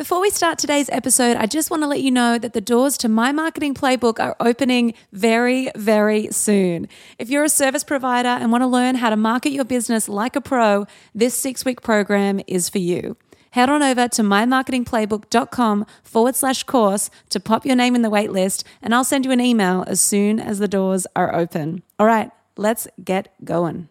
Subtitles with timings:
[0.00, 2.96] Before we start today's episode, I just want to let you know that the doors
[2.96, 6.88] to my marketing playbook are opening very, very soon.
[7.18, 10.36] If you're a service provider and want to learn how to market your business like
[10.36, 13.18] a pro, this six week program is for you.
[13.50, 18.64] Head on over to mymarketingplaybook.com forward slash course to pop your name in the waitlist,
[18.80, 21.82] and I'll send you an email as soon as the doors are open.
[21.98, 23.90] All right, let's get going.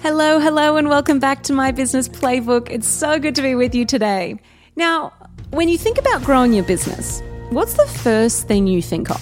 [0.00, 2.70] Hello, hello, and welcome back to my business playbook.
[2.70, 4.38] It's so good to be with you today.
[4.76, 5.12] Now,
[5.50, 7.20] when you think about growing your business,
[7.50, 9.20] what's the first thing you think of?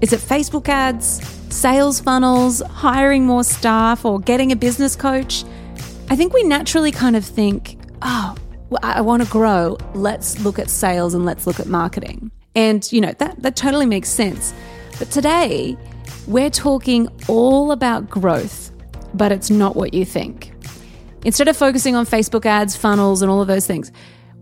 [0.00, 1.20] Is it Facebook ads,
[1.52, 5.44] sales funnels, hiring more staff, or getting a business coach?
[6.08, 8.36] I think we naturally kind of think, oh,
[8.84, 9.78] I want to grow.
[9.94, 12.30] Let's look at sales and let's look at marketing.
[12.54, 14.54] And, you know, that, that totally makes sense.
[15.00, 15.76] But today,
[16.28, 18.71] we're talking all about growth
[19.14, 20.52] but it's not what you think.
[21.24, 23.92] Instead of focusing on Facebook ads, funnels, and all of those things,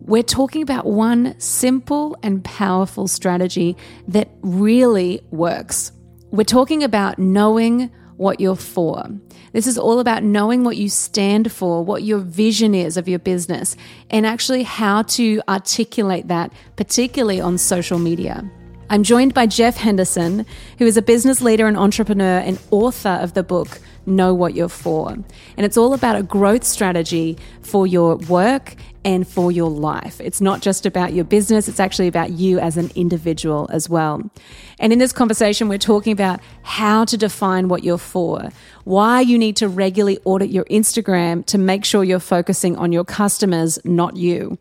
[0.03, 3.77] we're talking about one simple and powerful strategy
[4.09, 5.93] that really works.
[6.31, 9.05] We're talking about knowing what you're for.
[9.53, 13.19] This is all about knowing what you stand for, what your vision is of your
[13.19, 13.77] business,
[14.11, 18.49] and actually how to articulate that, particularly on social media.
[18.91, 20.45] I'm joined by Jeff Henderson,
[20.79, 24.69] who is a business leader and entrepreneur and author of the book know what you're
[24.69, 25.11] for.
[25.11, 30.21] And it's all about a growth strategy for your work and for your life.
[30.21, 34.31] It's not just about your business, it's actually about you as an individual as well.
[34.79, 38.51] And in this conversation, we're talking about how to define what you're for,
[38.85, 43.05] why you need to regularly audit your Instagram to make sure you're focusing on your
[43.05, 44.59] customers, not you,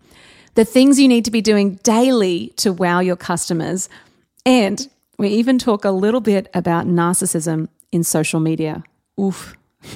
[0.56, 3.90] the things you need to be doing daily to wow your customers.
[4.46, 8.84] And we even talk a little bit about narcissism in social media.
[9.20, 9.56] Oof.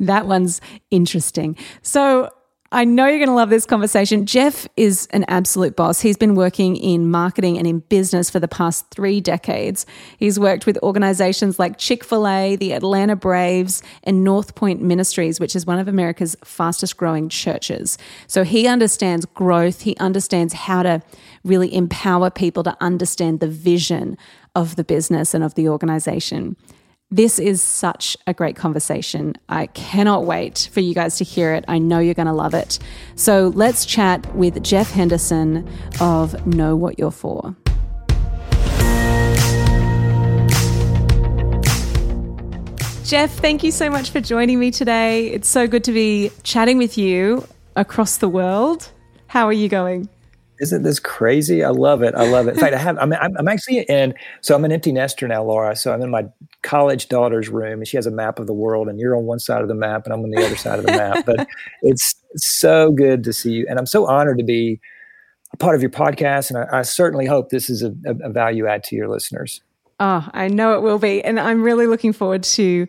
[0.00, 0.60] that one's
[0.90, 1.56] interesting.
[1.82, 2.30] So,
[2.74, 4.26] I know you're going to love this conversation.
[4.26, 6.00] Jeff is an absolute boss.
[6.00, 9.86] He's been working in marketing and in business for the past three decades.
[10.18, 15.38] He's worked with organizations like Chick fil A, the Atlanta Braves, and North Point Ministries,
[15.38, 17.96] which is one of America's fastest growing churches.
[18.26, 21.00] So he understands growth, he understands how to
[21.44, 24.18] really empower people to understand the vision
[24.56, 26.56] of the business and of the organization.
[27.10, 29.34] This is such a great conversation.
[29.48, 31.64] I cannot wait for you guys to hear it.
[31.68, 32.78] I know you're going to love it.
[33.14, 35.68] So let's chat with Jeff Henderson
[36.00, 37.54] of Know What You're For.
[43.04, 45.28] Jeff, thank you so much for joining me today.
[45.28, 48.90] It's so good to be chatting with you across the world.
[49.26, 50.08] How are you going?
[50.58, 51.62] Isn't this crazy?
[51.62, 52.14] I love it.
[52.14, 52.54] I love it.
[52.54, 52.96] In fact, I have.
[52.98, 54.14] I'm, I'm actually in.
[54.40, 55.76] So I'm an empty nester now, Laura.
[55.76, 56.24] So I'm in my
[56.64, 59.38] college daughter's room, and she has a map of the world, and you're on one
[59.38, 61.24] side of the map, and I'm on the other side of the map.
[61.24, 61.46] But
[61.82, 64.80] it's so good to see you, and I'm so honored to be
[65.52, 68.66] a part of your podcast, and I, I certainly hope this is a, a value
[68.66, 69.60] add to your listeners.
[70.00, 72.88] Oh, I know it will be, and I'm really looking forward to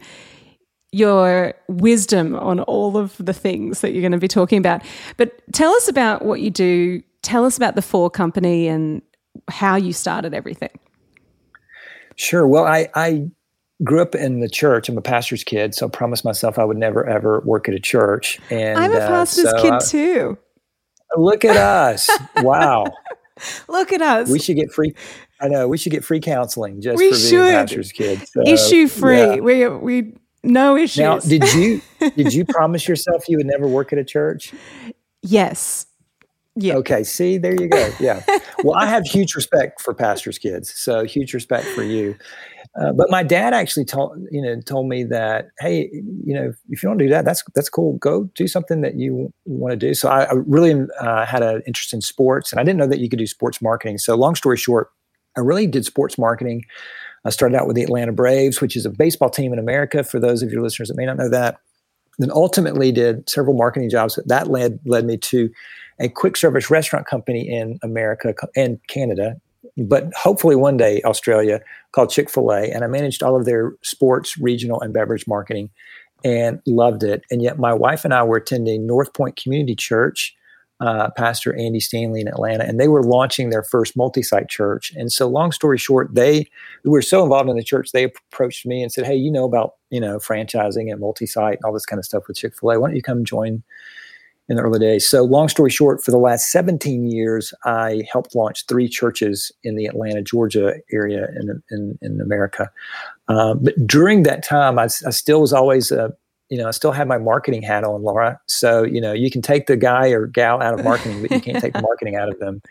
[0.91, 4.81] your wisdom on all of the things that you're going to be talking about.
[5.17, 9.01] But tell us about what you do tell us about the For Company and
[9.49, 10.69] how you started everything.
[12.15, 12.47] Sure.
[12.47, 13.29] Well, I, I
[13.83, 14.89] grew up in the church.
[14.89, 17.79] I'm a pastor's kid, so I promised myself I would never ever work at a
[17.79, 18.39] church.
[18.49, 20.37] And I'm a uh, pastor's uh, so kid I, too.
[21.17, 22.09] Look at us!
[22.37, 22.85] wow.
[23.67, 24.29] Look at us.
[24.29, 24.95] We should get free.
[25.41, 27.51] I know we should get free counseling just we for being should.
[27.51, 28.31] pastor's kids.
[28.31, 29.17] So, Issue free.
[29.17, 29.35] Yeah.
[29.37, 30.13] We we
[30.43, 30.99] no issues.
[30.99, 31.81] Now, did you
[32.15, 34.53] did you promise yourself you would never work at a church?
[35.21, 35.87] Yes.
[36.55, 36.75] Yeah.
[36.75, 37.03] Okay.
[37.03, 37.91] See, there you go.
[37.99, 38.23] Yeah.
[38.63, 42.15] well, I have huge respect for pastors' kids, so huge respect for you.
[42.79, 46.83] Uh, but my dad actually told you know told me that hey you know if
[46.83, 47.97] you don't do that that's that's cool.
[47.97, 49.93] Go do something that you want to do.
[49.93, 52.99] So I, I really uh, had an interest in sports and I didn't know that
[52.99, 53.97] you could do sports marketing.
[53.97, 54.89] So long story short
[55.37, 56.65] I really did sports marketing.
[57.23, 60.19] I started out with the Atlanta Braves which is a baseball team in America for
[60.19, 61.59] those of your listeners that may not know that.
[62.17, 65.49] Then ultimately did several marketing jobs that led led me to
[65.99, 69.35] a quick service restaurant company in America and Canada,
[69.77, 71.61] but hopefully one day Australia
[71.91, 72.71] called Chick fil A.
[72.71, 75.69] And I managed all of their sports, regional, and beverage marketing
[76.23, 77.23] and loved it.
[77.29, 80.35] And yet my wife and I were attending North Point Community Church
[80.81, 84.91] uh, Pastor Andy Stanley in Atlanta, and they were launching their first multi-site church.
[84.95, 86.47] And so, long story short, they
[86.83, 89.75] were so involved in the church, they approached me and said, "Hey, you know about
[89.89, 92.79] you know franchising and multi-site and all this kind of stuff with Chick Fil A.
[92.79, 93.63] Why don't you come join?"
[94.47, 95.09] In the early days.
[95.09, 99.75] So, long story short, for the last 17 years, I helped launch three churches in
[99.75, 102.69] the Atlanta, Georgia area in, in, in America.
[103.27, 106.13] Uh, but during that time, I, I still was always a
[106.49, 108.39] you know, I still have my marketing hat on, Laura.
[108.47, 111.41] So, you know, you can take the guy or gal out of marketing, but you
[111.41, 112.61] can't take the marketing out of them.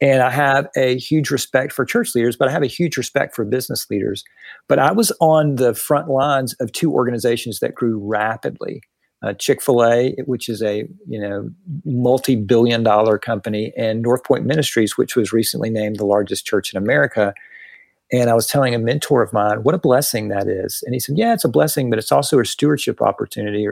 [0.00, 3.36] And I have a huge respect for church leaders, but I have a huge respect
[3.36, 4.24] for business leaders.
[4.66, 8.82] But I was on the front lines of two organizations that grew rapidly.
[9.22, 11.48] Uh, Chick-fil-A, which is a you know
[11.84, 16.82] multi-billion dollar company, and North Point Ministries, which was recently named the largest church in
[16.82, 17.32] America,
[18.12, 20.82] and I was telling a mentor of mine what a blessing that is.
[20.84, 23.66] And he said, Yeah, it's a blessing, but it's also a stewardship opportunity.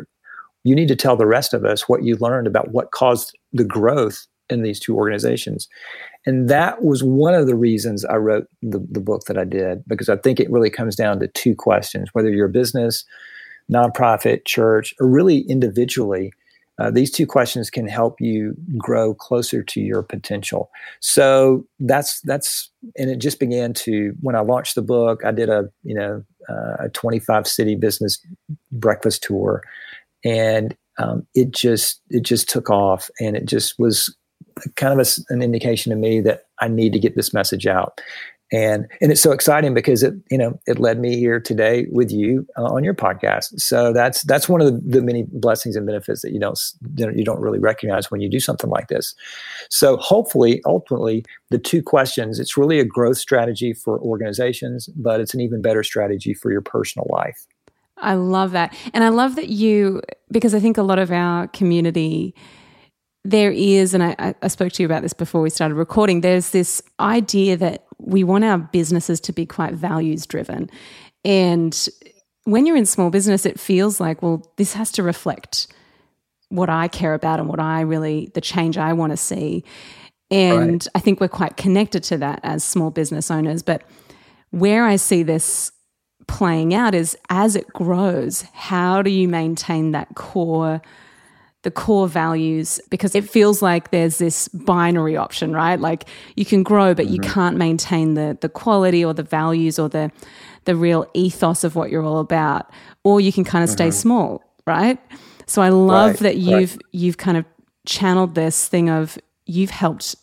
[0.64, 3.64] You need to tell the rest of us what you learned about what caused the
[3.64, 5.68] growth in these two organizations.
[6.26, 9.84] And that was one of the reasons I wrote the, the book that I did,
[9.86, 13.04] because I think it really comes down to two questions whether you're a business,
[13.70, 16.32] nonprofit, church, or really individually
[16.80, 20.70] uh, these two questions can help you grow closer to your potential.
[21.00, 25.22] So that's that's and it just began to when I launched the book.
[25.22, 28.18] I did a you know uh, a 25 city business
[28.72, 29.62] breakfast tour,
[30.24, 34.16] and um, it just it just took off, and it just was
[34.76, 38.00] kind of a, an indication to me that I need to get this message out
[38.52, 42.10] and and it's so exciting because it you know it led me here today with
[42.10, 43.60] you uh, on your podcast.
[43.60, 46.58] So that's that's one of the, the, many blessings and benefits that you don't
[46.96, 49.14] you don't really recognize when you do something like this.
[49.68, 55.34] So hopefully ultimately the two questions it's really a growth strategy for organizations but it's
[55.34, 57.46] an even better strategy for your personal life.
[57.96, 58.74] I love that.
[58.94, 60.00] And i love that you
[60.30, 62.34] because i think a lot of our community
[63.24, 66.50] there is, and I, I, spoke to you about this before we started recording, there's
[66.50, 70.70] this idea that we want our businesses to be quite values driven.
[71.24, 71.88] And
[72.44, 75.66] when you're in small business, it feels like, well, this has to reflect
[76.48, 79.64] what I care about and what I really, the change I want to see.
[80.30, 80.86] And right.
[80.94, 83.62] I think we're quite connected to that as small business owners.
[83.62, 83.82] But
[84.50, 85.72] where I see this
[86.26, 90.80] playing out is as it grows, how do you maintain that core?
[91.62, 95.78] The core values because it feels like there's this binary option, right?
[95.78, 97.14] Like you can grow, but mm-hmm.
[97.14, 100.10] you can't maintain the the quality or the values or the
[100.64, 102.70] the real ethos of what you're all about,
[103.04, 103.76] or you can kind of mm-hmm.
[103.76, 104.98] stay small, right?
[105.46, 106.82] So I love right, that you've right.
[106.92, 107.44] you've kind of
[107.86, 110.14] channeled this thing of you've helped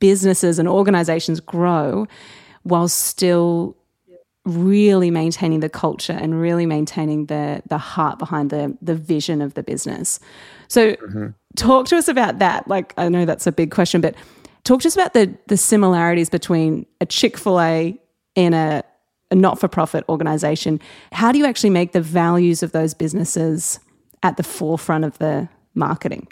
[0.00, 2.06] businesses and organizations grow
[2.62, 3.76] while still
[4.44, 9.54] really maintaining the culture and really maintaining the the heart behind the the vision of
[9.54, 10.20] the business.
[10.68, 11.28] So mm-hmm.
[11.56, 12.68] talk to us about that.
[12.68, 14.14] Like I know that's a big question, but
[14.64, 17.98] talk to us about the the similarities between a Chick-fil-A
[18.36, 18.84] and a,
[19.30, 20.80] a not-for-profit organization.
[21.12, 23.80] How do you actually make the values of those businesses
[24.22, 26.28] at the forefront of the marketing?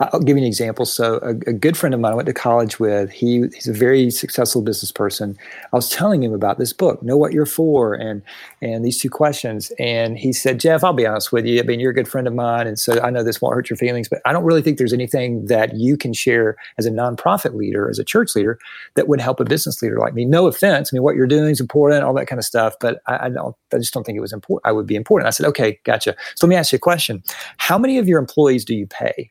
[0.00, 0.84] I'll give you an example.
[0.84, 3.72] So, a, a, good friend of mine I went to college with, he, he's a
[3.72, 5.36] very successful business person.
[5.72, 8.22] I was telling him about this book, Know What You're For, and
[8.60, 9.72] and these two questions.
[9.78, 11.60] And he said, Jeff, I'll be honest with you.
[11.60, 12.66] I mean, you're a good friend of mine.
[12.66, 14.92] And so I know this won't hurt your feelings, but I don't really think there's
[14.92, 18.58] anything that you can share as a nonprofit leader, as a church leader,
[18.94, 20.24] that would help a business leader like me.
[20.24, 20.90] No offense.
[20.92, 22.74] I mean, what you're doing is important, all that kind of stuff.
[22.80, 24.68] But I, I don't, I just don't think it was important.
[24.68, 25.26] I would be important.
[25.26, 26.14] I said, okay, gotcha.
[26.34, 27.22] So let me ask you a question.
[27.58, 29.30] How many of your employees do you pay?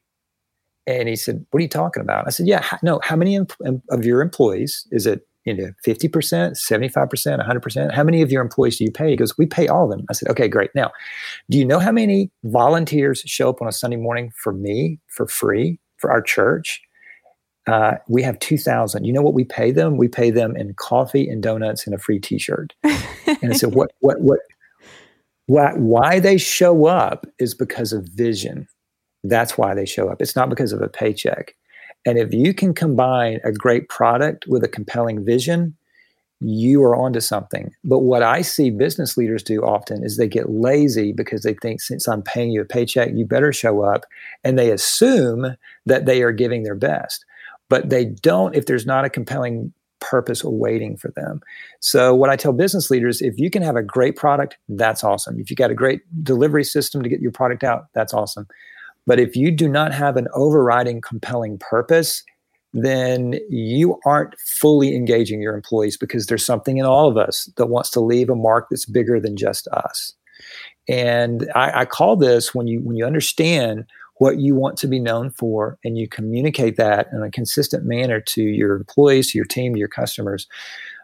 [0.88, 3.00] And he said, "What are you talking about?" I said, "Yeah, no.
[3.04, 5.28] How many of your employees is it?
[5.46, 7.94] You know, fifty percent, seventy-five percent, hundred percent.
[7.94, 10.06] How many of your employees do you pay?" He goes, "We pay all of them."
[10.10, 10.72] I said, "Okay, great.
[10.76, 10.92] Now,
[11.50, 15.28] do you know how many volunteers show up on a Sunday morning for me for
[15.28, 16.82] free for our church?"
[17.68, 21.28] Uh, we have 2000 you know what we pay them we pay them in coffee
[21.28, 24.40] and donuts and a free t-shirt and i said what what what
[25.48, 28.68] why, why they show up is because of vision
[29.30, 30.22] that's why they show up.
[30.22, 31.56] It's not because of a paycheck.
[32.06, 35.76] And if you can combine a great product with a compelling vision,
[36.40, 37.72] you are onto something.
[37.84, 41.82] But what I see business leaders do often is they get lazy because they think
[41.82, 44.06] since I'm paying you a paycheck, you better show up.
[44.44, 45.56] And they assume
[45.86, 47.26] that they are giving their best.
[47.70, 51.42] But they don't if there's not a compelling purpose waiting for them.
[51.80, 55.40] So what I tell business leaders, if you can have a great product, that's awesome.
[55.40, 58.46] If you got a great delivery system to get your product out, that's awesome.
[59.06, 62.24] But if you do not have an overriding compelling purpose,
[62.74, 67.68] then you aren't fully engaging your employees because there's something in all of us that
[67.68, 70.14] wants to leave a mark that's bigger than just us.
[70.90, 73.86] And I, I call this when you when you understand
[74.18, 78.22] what you want to be known for and you communicate that in a consistent manner
[78.22, 80.48] to your employees, to your team, to your customers,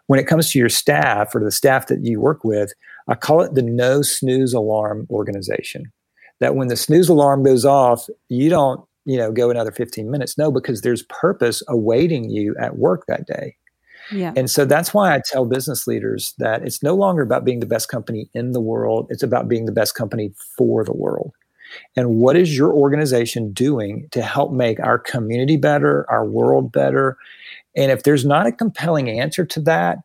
[0.08, 2.74] when it comes to your staff or the staff that you work with,
[3.08, 5.92] I call it the no snooze alarm organization.
[6.42, 10.38] That when the snooze alarm goes off, you don't, you know, go another 15 minutes.
[10.38, 13.56] No, because there's purpose awaiting you at work that day.
[14.12, 14.34] Yeah.
[14.36, 17.66] And so that's why I tell business leaders that it's no longer about being the
[17.66, 21.32] best company in the world, it's about being the best company for the world.
[21.96, 27.18] And what is your organization doing to help make our community better, our world better?
[27.76, 30.00] And if there's not a compelling answer to that,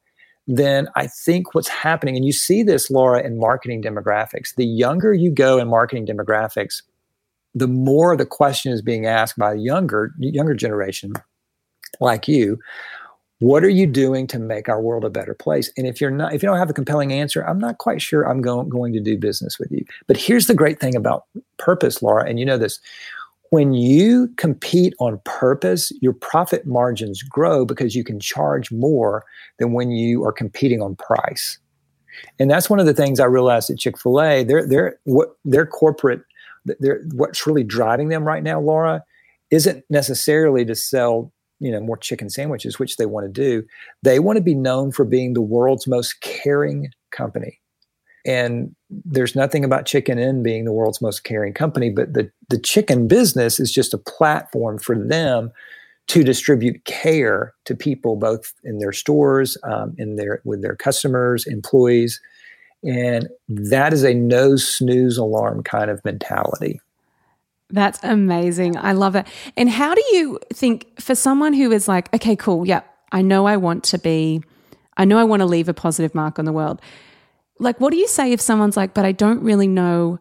[0.47, 5.12] then I think what's happening, and you see this, Laura, in marketing demographics, the younger
[5.12, 6.83] you go in marketing demographics,
[7.55, 11.12] the more the question is being asked by a younger, younger generation
[12.00, 12.59] like you
[13.41, 15.71] what are you doing to make our world a better place?
[15.76, 18.23] And if you're not if you don't have a compelling answer i'm not quite sure
[18.23, 19.85] i'm going, going to do business with you.
[20.07, 21.25] But here's the great thing about
[21.59, 22.81] purpose laura and you know this
[23.50, 29.25] when you compete on purpose your profit margins grow because you can charge more
[29.59, 31.59] than when you are competing on price.
[32.38, 34.45] And that's one of the things i realized at chick-fil-a.
[34.45, 36.23] They're, they're what their corporate
[36.81, 39.05] they're, what's really driving them right now laura
[39.50, 43.67] isn't necessarily to sell you know more chicken sandwiches which they want to do.
[44.03, 47.61] They want to be known for being the world's most caring company
[48.26, 52.59] and there's nothing about chicken in being the world's most caring company but the the
[52.59, 55.50] chicken business is just a platform for them
[56.06, 61.47] to distribute care to people both in their stores um, in their with their customers
[61.47, 62.21] employees
[62.85, 66.80] and that is a no snooze alarm kind of mentality
[67.71, 68.76] that's amazing.
[68.76, 69.26] I love it.
[69.56, 73.47] And how do you think for someone who is like, okay, cool, yeah, I know
[73.47, 74.42] I want to be,
[74.97, 76.80] I know I want to leave a positive mark on the world.
[77.59, 80.19] Like, what do you say if someone's like, but I don't really know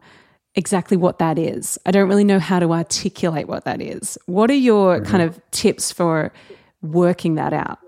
[0.54, 1.78] exactly what that is?
[1.84, 4.16] I don't really know how to articulate what that is.
[4.26, 5.10] What are your mm-hmm.
[5.10, 6.32] kind of tips for
[6.82, 7.78] working that out?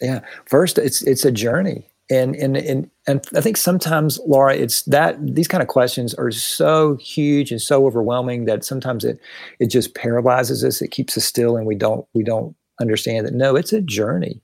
[0.00, 0.20] Yeah.
[0.46, 5.16] First, it's it's a journey and and and and I think sometimes Laura, it's that
[5.24, 9.20] these kind of questions are so huge and so overwhelming that sometimes it
[9.60, 10.82] it just paralyzes us.
[10.82, 14.42] It keeps us still, and we don't we don't understand that no, it's a journey.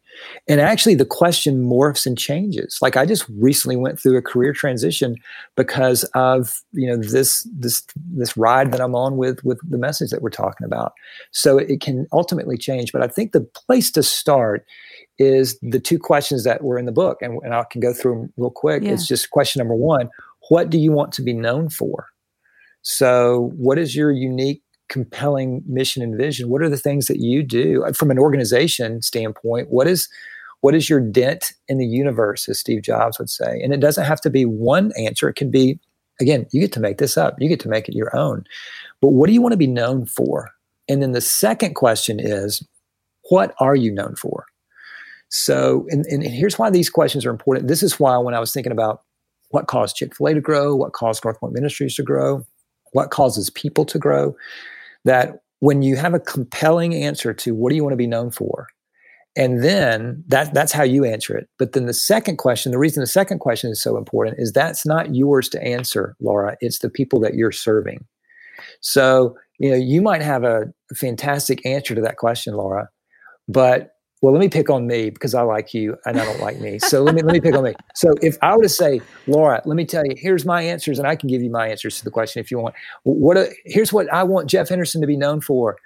[0.48, 2.78] And actually, the question morphs and changes.
[2.80, 5.16] Like I just recently went through a career transition
[5.56, 10.10] because of you know this this this ride that I'm on with with the message
[10.10, 10.92] that we're talking about.
[11.32, 12.92] So it can ultimately change.
[12.92, 14.64] But I think the place to start
[15.18, 18.14] is the two questions that were in the book, and, and I can go through
[18.14, 18.82] them real quick.
[18.82, 18.92] Yeah.
[18.92, 20.10] It's just question number one:
[20.48, 22.08] What do you want to be known for?
[22.88, 26.48] So, what is your unique, compelling mission and vision?
[26.48, 29.68] What are the things that you do uh, from an organization standpoint?
[29.70, 30.08] What is
[30.60, 33.60] what is your dent in the universe, as Steve Jobs would say?
[33.62, 35.28] And it doesn't have to be one answer.
[35.28, 35.78] It can be,
[36.20, 37.36] again, you get to make this up.
[37.38, 38.44] You get to make it your own.
[39.00, 40.50] But what do you want to be known for?
[40.88, 42.66] And then the second question is,
[43.28, 44.46] what are you known for?
[45.28, 47.68] So, and, and here's why these questions are important.
[47.68, 49.02] This is why when I was thinking about
[49.50, 52.44] what caused Chick fil A to grow, what caused North Point Ministries to grow,
[52.92, 54.34] what causes people to grow,
[55.06, 58.30] that when you have a compelling answer to what do you want to be known
[58.30, 58.66] for,
[59.36, 61.48] and then that that's how you answer it.
[61.58, 64.84] But then the second question, the reason the second question is so important is that's
[64.84, 66.56] not yours to answer, Laura.
[66.60, 68.04] It's the people that you're serving.
[68.80, 72.88] So, you know, you might have a fantastic answer to that question, Laura,
[73.48, 73.90] but
[74.22, 76.78] well, let me pick on me because I like you and I don't like me.
[76.78, 77.74] So let me let me pick on me.
[77.94, 81.06] So if I were to say, Laura, let me tell you, here's my answers, and
[81.06, 82.74] I can give you my answers to the question if you want.
[83.04, 85.76] What a, here's what I want Jeff Henderson to be known for.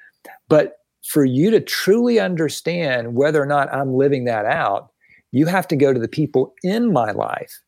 [0.49, 4.91] But for you to truly understand whether or not I'm living that out,
[5.33, 7.61] you have to go to the people in my life,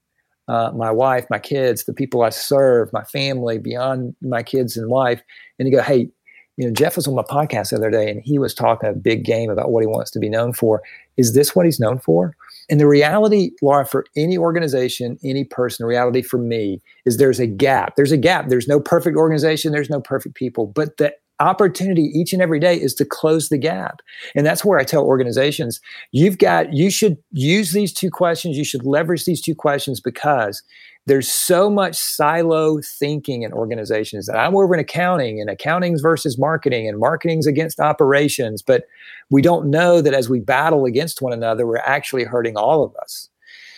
[0.48, 4.88] uh, my wife, my kids, the people I serve, my family, beyond my kids and
[4.88, 5.22] wife,
[5.58, 6.10] and you go, hey,
[6.56, 8.92] you know, Jeff was on my podcast the other day and he was talking a
[8.92, 10.82] big game about what he wants to be known for.
[11.16, 12.36] Is this what he's known for?
[12.68, 17.40] And the reality, Laura, for any organization, any person, the reality for me is there's
[17.40, 17.96] a gap.
[17.96, 18.48] There's a gap.
[18.48, 19.72] There's no perfect organization.
[19.72, 20.66] There's no perfect people.
[20.66, 24.00] But the opportunity each and every day is to close the gap.
[24.34, 25.80] And that's where I tell organizations,
[26.12, 28.56] you've got, you should use these two questions.
[28.56, 30.62] You should leverage these two questions because
[31.06, 36.38] there's so much silo thinking in organizations that I'm over in accounting and accounting's versus
[36.38, 38.62] marketing and marketing's against operations.
[38.62, 38.84] But
[39.30, 42.94] we don't know that as we battle against one another, we're actually hurting all of
[43.02, 43.28] us.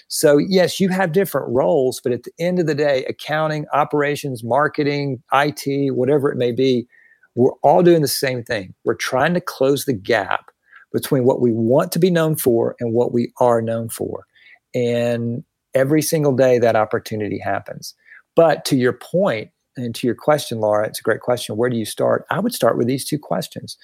[0.09, 4.45] So, yes, you have different roles, but at the end of the day, accounting, operations,
[4.45, 6.87] marketing, IT, whatever it may be,
[7.35, 8.75] we're all doing the same thing.
[8.85, 10.51] We're trying to close the gap
[10.93, 14.27] between what we want to be known for and what we are known for.
[14.75, 15.43] And
[15.75, 17.95] every single day that opportunity happens.
[18.37, 21.57] But to your point, and to your question, Laura, it's a great question.
[21.57, 22.27] Where do you start?
[22.31, 23.77] I would start with these two questions.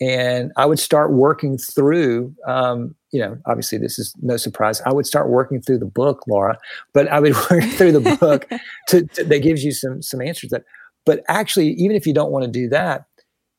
[0.00, 4.80] And I would start working through, um, you know, obviously this is no surprise.
[4.80, 6.58] I would start working through the book, Laura,
[6.92, 8.48] but I would work through the book
[8.88, 10.50] to, to, that gives you some some answers.
[10.50, 10.64] That,
[11.06, 13.04] but actually, even if you don't want to do that,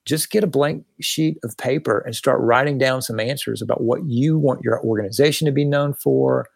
[0.06, 4.06] just get a blank sheet of paper and start writing down some answers about what
[4.06, 6.48] you want your organization to be known for,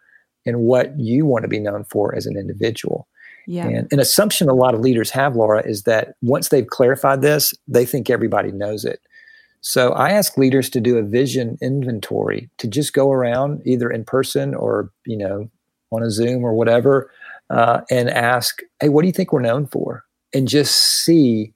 [0.48, 3.08] and what you want to be known for as an individual.
[3.46, 3.68] Yeah.
[3.68, 7.54] And an assumption a lot of leaders have, Laura, is that once they've clarified this,
[7.68, 9.00] they think everybody knows it.
[9.62, 14.06] So I ask leaders to do a vision inventory to just go around either in
[14.06, 15.50] person or, you know,
[15.92, 17.10] on a Zoom or whatever,
[17.50, 20.04] uh, and ask, hey, what do you think we're known for?
[20.34, 21.54] And just see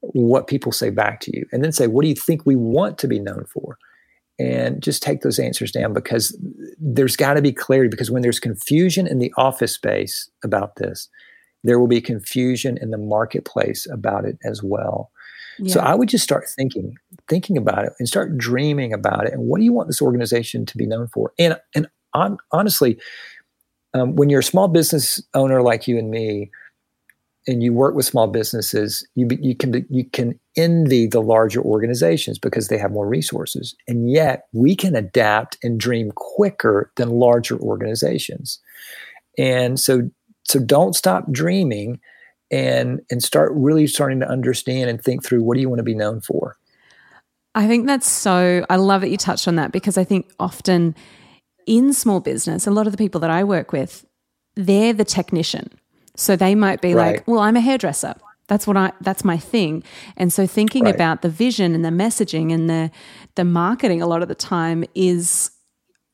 [0.00, 1.46] what people say back to you.
[1.52, 3.78] And then say, what do you think we want to be known for?
[4.38, 6.36] And just take those answers down because
[6.78, 11.08] there's got to be clarity because when there's confusion in the office space about this
[11.64, 15.10] there will be confusion in the marketplace about it as well
[15.58, 15.72] yeah.
[15.72, 16.94] so i would just start thinking
[17.28, 20.64] thinking about it and start dreaming about it and what do you want this organization
[20.64, 22.98] to be known for and and on, honestly
[23.94, 26.50] um, when you're a small business owner like you and me
[27.48, 32.38] and you work with small businesses, you you can you can envy the larger organizations
[32.38, 37.58] because they have more resources, and yet we can adapt and dream quicker than larger
[37.58, 38.60] organizations.
[39.38, 40.10] And so
[40.44, 42.00] so don't stop dreaming,
[42.50, 45.84] and and start really starting to understand and think through what do you want to
[45.84, 46.56] be known for.
[47.54, 48.64] I think that's so.
[48.68, 50.94] I love that you touched on that because I think often
[51.66, 54.04] in small business, a lot of the people that I work with,
[54.54, 55.70] they're the technician
[56.18, 57.16] so they might be right.
[57.16, 58.14] like, well, I'm a hairdresser.
[58.48, 59.84] That's what I that's my thing.
[60.16, 60.94] And so thinking right.
[60.94, 62.90] about the vision and the messaging and the
[63.36, 65.52] the marketing a lot of the time is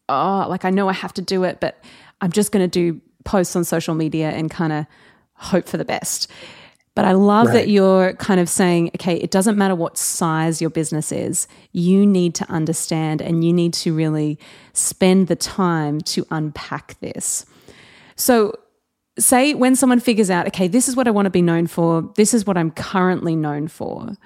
[0.09, 1.83] oh, like I know I have to do it, but
[2.21, 4.87] I'm just going to do posts on social media and kind of
[5.35, 6.31] hope for the best.
[6.95, 7.55] But I love right.
[7.55, 11.49] that you're kind of saying, okay, it doesn't matter what size your business is.
[11.73, 14.39] You need to understand and you need to really
[14.75, 17.47] spend the time to unpack this.
[18.17, 18.55] So,
[19.19, 22.03] say when someone figures out, okay, this is what I want to be known for,
[22.17, 24.17] this is what I'm currently known for.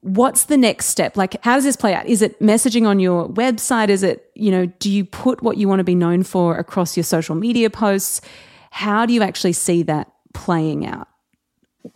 [0.00, 1.16] What's the next step?
[1.16, 2.06] Like, how does this play out?
[2.06, 3.88] Is it messaging on your website?
[3.88, 6.96] Is it, you know, do you put what you want to be known for across
[6.96, 8.20] your social media posts?
[8.70, 11.06] How do you actually see that playing out?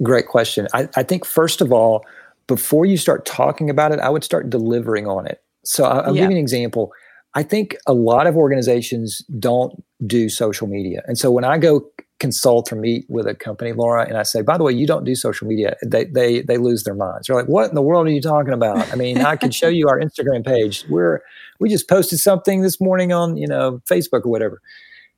[0.02, 0.68] Great question.
[0.72, 2.04] I, I think, first of all,
[2.46, 5.42] before you start talking about it, I would start delivering on it.
[5.64, 6.22] So I'll, I'll yeah.
[6.22, 6.92] give you an example.
[7.34, 11.02] I think a lot of organizations don't do social media.
[11.06, 11.86] And so when I go
[12.18, 15.04] consult or meet with a company, Laura, and I say, by the way, you don't
[15.04, 17.26] do social media, they they they lose their minds.
[17.26, 18.92] They're like, what in the world are you talking about?
[18.92, 20.84] I mean, I can show you our Instagram page.
[20.88, 21.20] We're
[21.60, 24.60] we just posted something this morning on, you know, Facebook or whatever.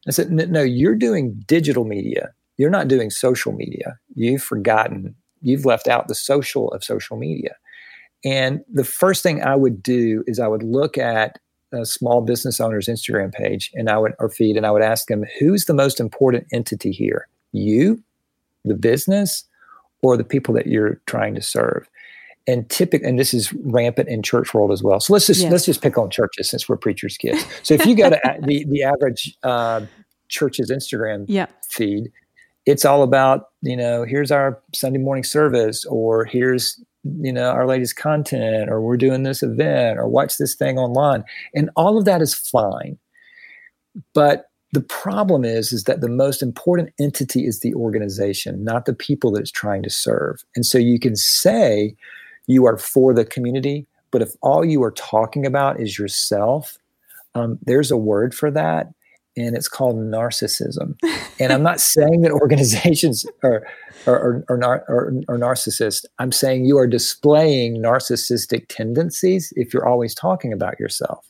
[0.07, 2.33] I said, no, you're doing digital media.
[2.57, 3.99] You're not doing social media.
[4.15, 7.57] You've forgotten, you've left out the social of social media.
[8.25, 11.39] And the first thing I would do is I would look at
[11.73, 15.09] a small business owner's Instagram page and I would or feed and I would ask
[15.09, 17.29] them who's the most important entity here?
[17.53, 18.03] You,
[18.65, 19.45] the business,
[20.03, 21.89] or the people that you're trying to serve?
[22.47, 25.01] And typically, and this is rampant in church world as well.
[25.01, 25.53] So let's just yes.
[25.53, 27.45] let's just pick on churches since we're preachers' kids.
[27.63, 29.83] So if you go to the the average uh,
[30.29, 31.29] church's Instagram
[31.69, 32.11] feed,
[32.65, 37.67] it's all about you know here's our Sunday morning service or here's you know our
[37.67, 41.25] latest content or we're doing this event or watch this thing online.
[41.55, 42.99] And all of that is fine.
[44.15, 48.95] But the problem is is that the most important entity is the organization not the
[48.95, 50.45] people that it's trying to serve.
[50.55, 51.95] And so you can say
[52.47, 56.79] you are for the community but if all you are talking about is yourself
[57.35, 58.89] um, there's a word for that
[59.41, 60.97] and it's called narcissism.
[61.41, 63.67] and I'm not saying that organizations are
[64.07, 66.05] are, are, are, are, are narcissists.
[66.19, 71.29] I'm saying you are displaying narcissistic tendencies if you're always talking about yourself.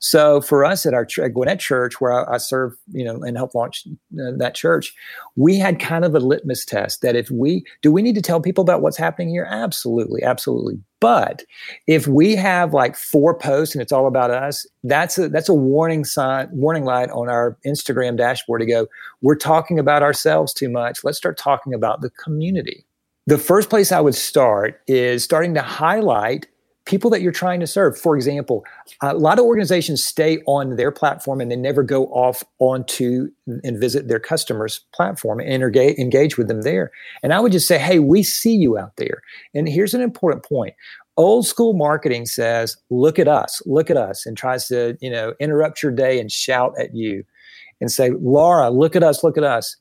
[0.00, 3.36] So for us at our at Gwinnett Church, where I, I serve, you know, and
[3.36, 3.84] help launch
[4.20, 4.94] uh, that church,
[5.36, 8.40] we had kind of a litmus test that if we do, we need to tell
[8.40, 9.46] people about what's happening here.
[9.50, 10.78] Absolutely, absolutely.
[11.06, 11.44] But
[11.86, 15.54] if we have like four posts and it's all about us, that's a that's a
[15.54, 18.88] warning sign, warning light on our Instagram dashboard to go.
[19.22, 21.04] We're talking about ourselves too much.
[21.04, 22.84] Let's start talking about the community.
[23.28, 26.48] The first place I would start is starting to highlight
[26.86, 27.98] people that you're trying to serve.
[27.98, 28.64] For example,
[29.02, 33.28] a lot of organizations stay on their platform and they never go off onto
[33.64, 36.90] and visit their customers' platform and engage, engage with them there.
[37.22, 39.20] And I would just say, hey, we see you out there.
[39.54, 40.74] And here's an important point.
[41.16, 45.34] Old school marketing says, look at us, look at us, and tries to, you know,
[45.40, 47.24] interrupt your day and shout at you
[47.80, 49.76] and say, Laura, look at us, look at us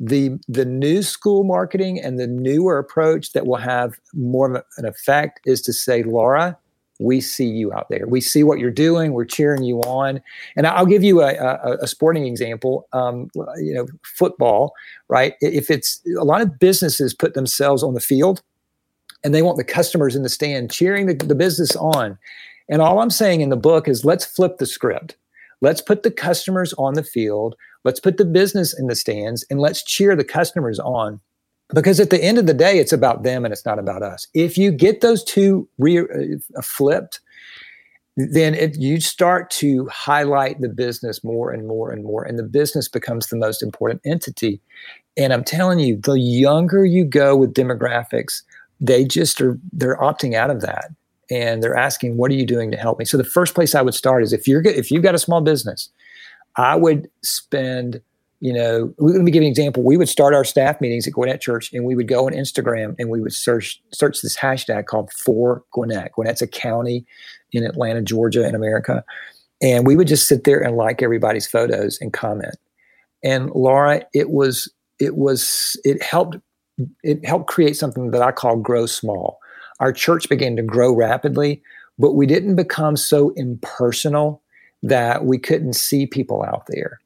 [0.00, 4.84] the the new school marketing and the newer approach that will have more of an
[4.84, 6.56] effect is to say laura
[7.00, 8.06] we see you out there.
[8.08, 9.12] We see what you're doing.
[9.12, 10.20] We're cheering you on.
[10.56, 14.74] And i'll give you a, a, a sporting example um, you know football
[15.08, 15.34] right?
[15.40, 18.42] If it's a lot of businesses put themselves on the field
[19.24, 22.18] and they want the customers in the stand cheering the, the business on.
[22.68, 25.16] And all i'm saying in the book is let's flip the script
[25.60, 29.60] let's put the customers on the field Let's put the business in the stands and
[29.60, 31.20] let's cheer the customers on
[31.74, 34.26] because at the end of the day, it's about them and it's not about us.
[34.34, 37.20] If you get those two re- uh, flipped,
[38.16, 42.42] then it, you start to highlight the business more and more and more, and the
[42.42, 44.60] business becomes the most important entity.
[45.16, 48.42] And I'm telling you, the younger you go with demographics,
[48.80, 50.90] they just are they're opting out of that,
[51.30, 53.82] and they're asking, "What are you doing to help me?" So the first place I
[53.82, 55.90] would start is if you're if you've got a small business
[56.58, 58.02] I would spend,
[58.40, 59.84] you know, let me give you an example.
[59.84, 62.96] We would start our staff meetings at Gwinnett Church and we would go on Instagram
[62.98, 66.12] and we would search search this hashtag called for Gwinnett.
[66.12, 67.06] Gwinnett's a county
[67.52, 69.04] in Atlanta, Georgia, in America.
[69.62, 72.56] And we would just sit there and like everybody's photos and comment.
[73.24, 76.38] And Laura, it was it was it helped
[77.02, 79.38] it helped create something that I call grow small.
[79.80, 81.62] Our church began to grow rapidly,
[81.98, 84.42] but we didn't become so impersonal
[84.82, 87.00] that we couldn't see people out there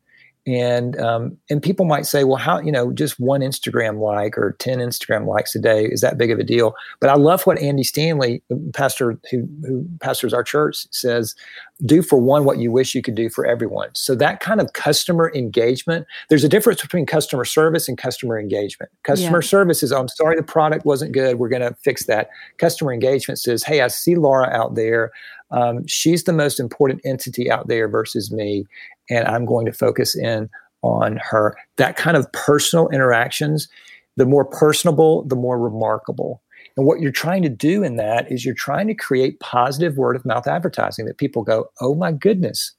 [0.46, 4.56] and um, and people might say well how you know just one instagram like or
[4.58, 6.74] 10 instagram likes a day is that big of a deal?
[7.00, 11.36] But i love what andy stanley pastor who, who pastors our church says
[11.84, 13.90] do for one what you wish you could do for everyone.
[13.94, 18.90] So that kind of customer engagement there's a difference between customer service and customer engagement.
[19.04, 19.48] Customer yeah.
[19.48, 22.30] service is i'm sorry the product wasn't good we're going to fix that.
[22.58, 25.12] Customer engagement says hey i see laura out there
[25.52, 28.64] um, she's the most important entity out there versus me
[29.10, 30.48] and I'm going to focus in
[30.82, 31.56] on her.
[31.76, 33.68] That kind of personal interactions,
[34.16, 36.42] the more personable, the more remarkable.
[36.76, 40.16] And what you're trying to do in that is you're trying to create positive word
[40.16, 42.72] of mouth advertising that people go, oh my goodness,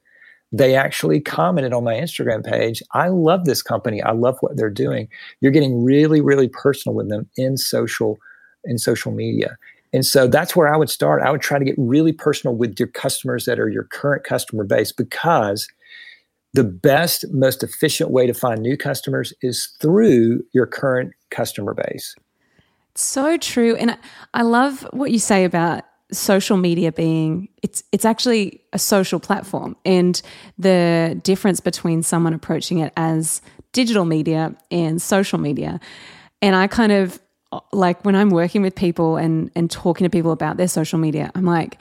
[0.52, 2.82] they actually commented on my Instagram page.
[2.94, 4.02] I love this company.
[4.02, 5.08] I love what they're doing.
[5.42, 8.18] You're getting really, really personal with them in social
[8.66, 9.58] in social media.
[9.94, 11.22] And so that's where I would start.
[11.22, 14.64] I would try to get really personal with your customers that are your current customer
[14.64, 15.68] base because
[16.54, 22.16] the best, most efficient way to find new customers is through your current customer base.
[22.96, 23.76] So true.
[23.76, 23.98] And
[24.34, 29.76] I love what you say about social media being it's it's actually a social platform
[29.84, 30.22] and
[30.60, 35.80] the difference between someone approaching it as digital media and social media.
[36.40, 37.20] And I kind of
[37.72, 41.32] like when I'm working with people and and talking to people about their social media,
[41.36, 41.78] I'm like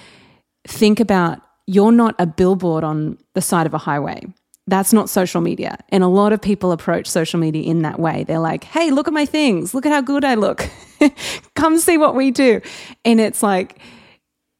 [0.66, 4.22] think about you're not a billboard on the side of a highway
[4.66, 5.76] that's not social media.
[5.88, 8.24] And a lot of people approach social media in that way.
[8.24, 9.74] They're like, hey, look at my things.
[9.74, 10.68] Look at how good I look.
[11.56, 12.61] Come see what we do.
[13.04, 13.78] And it's like,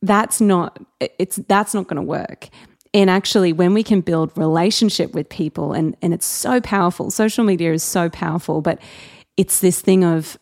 [0.03, 2.48] that's not, it's, that's not going to work.
[2.92, 7.44] And actually, when we can build relationship with people, and, and it's so powerful, social
[7.44, 8.81] media is so powerful, but
[9.37, 10.37] it's this thing of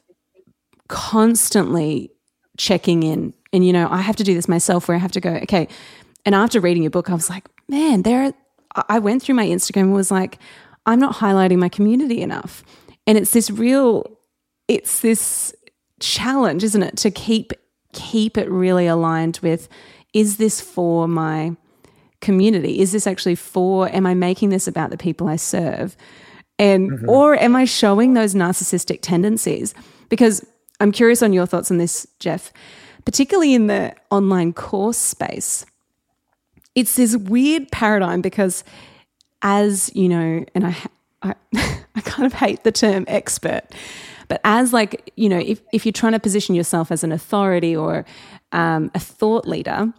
[0.91, 2.11] constantly
[2.59, 3.33] checking in.
[3.53, 5.69] And, you know, I have to do this myself where I have to go, okay.
[6.27, 8.35] And after reading your book, I was like, man, there
[8.75, 10.39] are, I went through my Instagram and was like,
[10.85, 12.63] I'm not highlighting my community enough.
[13.07, 14.05] And it's this real,
[14.69, 15.55] it's this
[16.01, 17.53] challenge, isn't it, to keep
[17.93, 19.69] keep it really aligned with
[20.13, 21.57] is this for my
[22.21, 22.81] community?
[22.81, 25.97] Is this actually for am I making this about the people I serve?
[26.59, 27.09] And mm-hmm.
[27.09, 29.75] or am I showing those narcissistic tendencies?
[30.09, 30.45] Because
[30.81, 32.53] I'm curious on your thoughts on this, Jeff,
[33.05, 35.67] particularly in the online course space
[36.75, 38.65] it's this weird paradigm because
[39.43, 40.77] as you know and i
[41.23, 41.35] I,
[41.95, 43.63] I kind of hate the term expert
[44.29, 47.77] but as like you know if, if you're trying to position yourself as an authority
[47.77, 48.07] or
[48.53, 49.93] um, a thought leader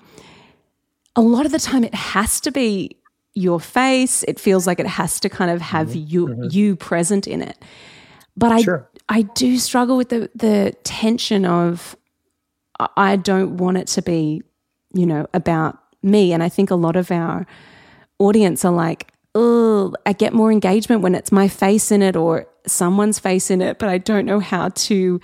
[1.15, 2.97] a lot of the time it has to be
[3.35, 6.07] your face it feels like it has to kind of have mm-hmm.
[6.07, 6.47] you mm-hmm.
[6.49, 7.57] you present in it
[8.35, 8.89] but i sure.
[9.09, 11.95] i do struggle with the the tension of
[12.97, 14.41] i don't want it to be
[14.93, 16.33] you know about me.
[16.33, 17.45] And I think a lot of our
[18.19, 22.47] audience are like, oh, I get more engagement when it's my face in it or
[22.67, 25.19] someone's face in it, but I don't know how to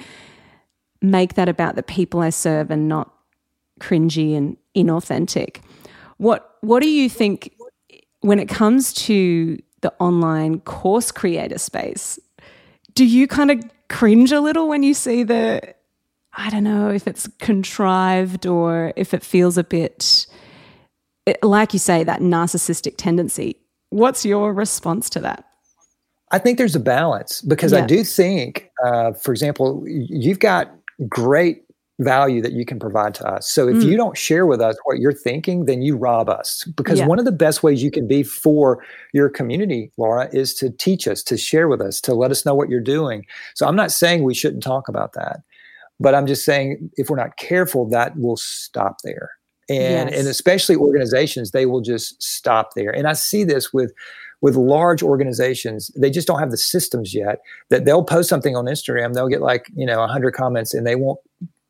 [1.02, 3.14] make that about the people I serve and not
[3.80, 5.62] cringy and inauthentic.
[6.18, 7.54] What what do you think
[8.22, 12.20] when it comes to the online course creator space?
[12.98, 15.62] Do you kind of cringe a little when you see the
[16.34, 20.28] I don't know if it's contrived or if it feels a bit
[21.44, 23.58] like you say, that narcissistic tendency.
[23.90, 25.46] What's your response to that?
[26.32, 27.84] I think there's a balance because yeah.
[27.84, 30.72] I do think, uh, for example, you've got
[31.08, 31.64] great
[32.00, 33.50] value that you can provide to us.
[33.50, 33.86] So if mm.
[33.86, 36.64] you don't share with us what you're thinking, then you rob us.
[36.76, 37.08] Because yeah.
[37.08, 38.84] one of the best ways you can be for
[39.14, 42.54] your community, Laura, is to teach us, to share with us, to let us know
[42.54, 43.26] what you're doing.
[43.56, 45.42] So I'm not saying we shouldn't talk about that,
[46.00, 49.32] but I'm just saying if we're not careful, that will stop there.
[49.70, 50.20] And yes.
[50.20, 52.92] and especially organizations, they will just stop there.
[52.92, 53.92] And I see this with
[54.40, 58.66] with large organizations, they just don't have the systems yet that they'll post something on
[58.66, 61.20] Instagram, they'll get like, you know, 100 comments and they won't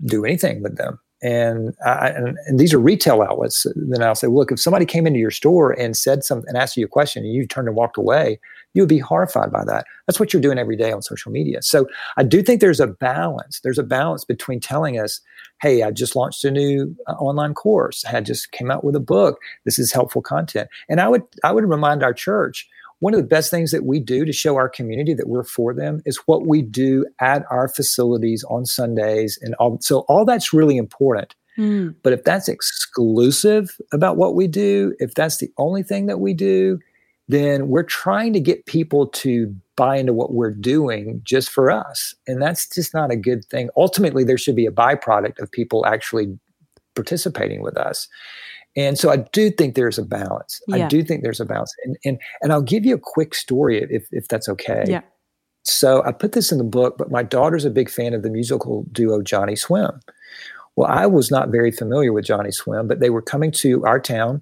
[0.05, 0.99] do anything with them.
[1.23, 3.65] And, I, and, and these are retail outlets.
[3.75, 6.77] Then I'll say, look, if somebody came into your store and said something and asked
[6.77, 8.39] you a question and you turned and walked away,
[8.75, 9.85] you would be horrified by that.
[10.05, 11.63] That's what you're doing every day on social media.
[11.63, 13.59] So I do think there's a balance.
[13.61, 15.19] There's a balance between telling us,
[15.59, 18.99] hey, I just launched a new uh, online course, I just came out with a
[18.99, 19.39] book.
[19.65, 20.69] This is helpful content.
[20.87, 23.99] And I would I would remind our church one of the best things that we
[23.99, 27.67] do to show our community that we're for them is what we do at our
[27.67, 31.35] facilities on Sundays and all so all that's really important.
[31.57, 31.95] Mm.
[32.03, 36.33] But if that's exclusive about what we do, if that's the only thing that we
[36.33, 36.79] do,
[37.27, 42.15] then we're trying to get people to buy into what we're doing just for us.
[42.25, 43.69] And that's just not a good thing.
[43.75, 46.37] Ultimately, there should be a byproduct of people actually
[46.95, 48.07] participating with us.
[48.77, 50.61] And so I do think there's a balance.
[50.67, 50.85] Yeah.
[50.85, 51.73] I do think there's a balance.
[51.83, 54.85] And, and and I'll give you a quick story if if that's okay.
[54.87, 55.01] Yeah.
[55.63, 58.29] So I put this in the book, but my daughter's a big fan of the
[58.29, 59.99] musical duo Johnny Swim.
[60.77, 63.99] Well, I was not very familiar with Johnny Swim, but they were coming to our
[63.99, 64.41] town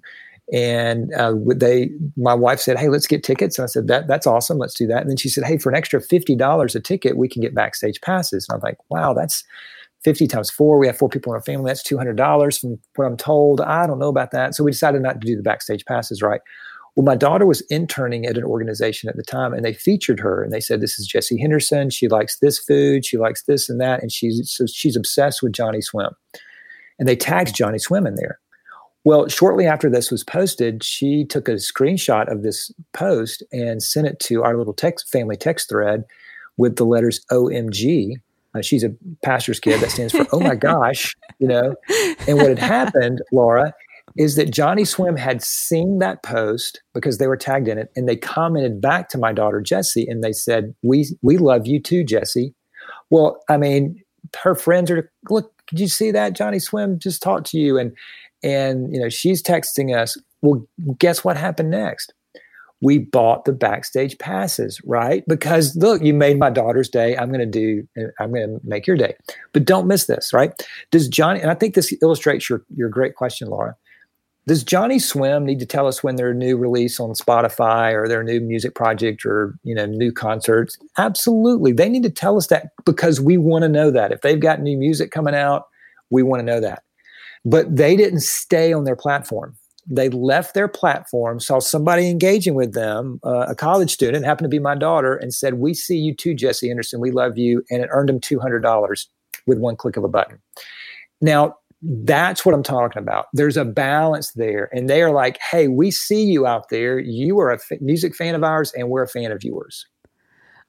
[0.52, 4.28] and uh, they my wife said hey let's get tickets and i said that that's
[4.28, 7.16] awesome let's do that and then she said hey for an extra $50 a ticket
[7.16, 9.42] we can get backstage passes and i'm like wow that's
[10.06, 13.16] 50 times four we have four people in our family that's $200 from what i'm
[13.16, 13.60] told.
[13.60, 14.54] I don't know about that.
[14.54, 16.40] So we decided not to do the backstage passes right?
[16.94, 20.44] Well my daughter was interning at an organization at the time and they featured her
[20.44, 21.90] and they said this is jessie henderson.
[21.90, 23.04] She likes this food.
[23.04, 26.10] She likes this and that and she's so she's obsessed with johnny swim.
[27.00, 28.38] And they tagged johnny swim in there.
[29.02, 34.06] Well, shortly after this was posted, she took a screenshot of this post and sent
[34.06, 36.04] it to our little text family text thread
[36.56, 38.20] with the letters OMG.
[38.56, 41.74] Uh, she's a pastor's kid that stands for oh my gosh, you know.
[42.26, 43.72] And what had happened, Laura,
[44.16, 48.08] is that Johnny Swim had seen that post because they were tagged in it, and
[48.08, 52.04] they commented back to my daughter Jessie, and they said, "We we love you too,
[52.04, 52.54] Jessie."
[53.10, 54.02] Well, I mean,
[54.42, 55.52] her friends are look.
[55.68, 57.78] Did you see that Johnny Swim just talked to you?
[57.78, 57.92] And
[58.42, 60.66] and you know, she's texting us, well,
[60.98, 62.12] guess what happened next?
[62.82, 65.24] We bought the backstage passes, right?
[65.26, 67.16] Because look, you made my daughter's day.
[67.16, 67.88] I'm going to do,
[68.20, 69.14] I'm going to make your day.
[69.52, 70.52] But don't miss this, right?
[70.90, 73.76] Does Johnny, and I think this illustrates your, your great question, Laura.
[74.46, 78.22] Does Johnny Swim need to tell us when their new release on Spotify or their
[78.22, 80.78] new music project or you know new concerts?
[80.98, 81.72] Absolutely.
[81.72, 84.12] They need to tell us that because we want to know that.
[84.12, 85.66] If they've got new music coming out,
[86.10, 86.84] we want to know that.
[87.44, 89.56] But they didn't stay on their platform.
[89.88, 94.48] They left their platform, saw somebody engaging with them, uh, a college student, happened to
[94.48, 97.00] be my daughter, and said, We see you too, Jessie Henderson.
[97.00, 97.62] We love you.
[97.70, 99.06] And it earned them $200
[99.46, 100.40] with one click of a button.
[101.20, 103.26] Now, that's what I'm talking about.
[103.32, 104.68] There's a balance there.
[104.72, 106.98] And they are like, hey, we see you out there.
[106.98, 109.86] You are a f- music fan of ours, and we're a fan of yours.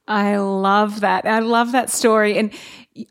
[0.07, 1.25] I love that.
[1.25, 2.37] I love that story.
[2.37, 2.51] And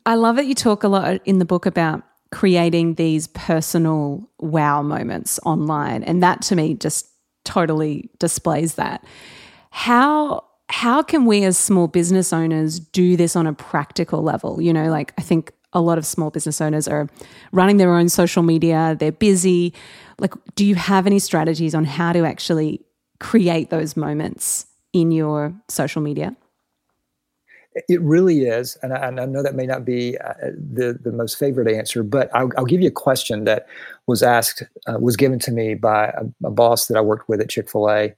[0.05, 4.81] I love that you talk a lot in the book about creating these personal wow
[4.81, 6.03] moments online.
[6.03, 7.07] And that to me just
[7.45, 9.03] totally displays that.
[9.71, 14.61] How how can we as small business owners do this on a practical level?
[14.61, 17.07] You know, like I think a lot of small business owners are
[17.51, 19.73] running their own social media, they're busy.
[20.19, 22.81] Like, do you have any strategies on how to actually
[23.19, 26.35] create those moments in your social media?
[27.87, 31.11] It really is, and I, and I, know that may not be uh, the the
[31.11, 33.67] most favorite answer, but I'll, I'll give you a question that
[34.07, 37.41] was asked uh, was given to me by a, a boss that I worked with
[37.41, 38.13] at Chick Fil A,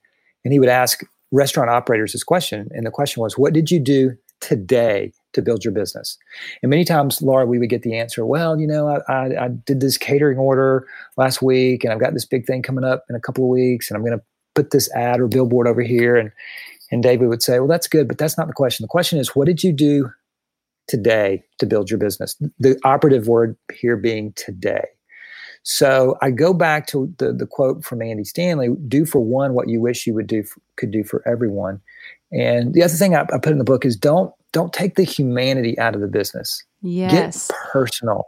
[0.45, 3.80] and he would ask restaurant operators this question, and the question was, "What did you
[3.80, 6.17] do today to build your business?"
[6.62, 9.48] And many times, Laura, we would get the answer, "Well, you know, I, I, I
[9.50, 13.15] did this catering order last week, and I've got this big thing coming up in
[13.15, 14.24] a couple of weeks, and I'm going to
[14.56, 16.32] put this ad or billboard over here and
[16.91, 18.84] and David would say, Well, that's good, but that's not the question.
[18.84, 20.10] The question is, what did you do
[20.88, 22.36] today to build your business?
[22.60, 24.86] The operative word here being today.
[25.63, 29.69] So I go back to the, the quote from Andy Stanley do for one what
[29.69, 30.43] you wish you would do
[30.78, 31.82] could do for everyone.
[32.32, 35.04] And the other thing I, I put in the book is don't don't take the
[35.04, 36.63] humanity out of the business.
[36.82, 37.47] Yes.
[37.47, 38.25] Get personal.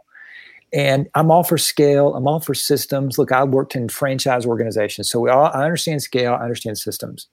[0.72, 2.14] And I'm all for scale.
[2.14, 3.18] I'm all for systems.
[3.18, 6.34] Look, I worked in franchise organizations, so we all I understand scale.
[6.34, 7.28] I understand systems.